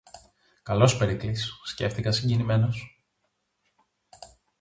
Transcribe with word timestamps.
Καλός 0.63 0.97
Περικλής, 0.97 1.59
σκέφθηκα 1.63 2.11
συγκινημένος. 2.11 3.01